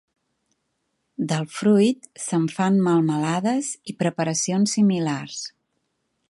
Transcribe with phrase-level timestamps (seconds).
[1.31, 5.45] Del fruit se'n fan melmelades i preparacions similars.